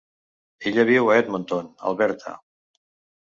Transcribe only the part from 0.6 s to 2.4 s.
Ella viu a Edmonton, Alberta.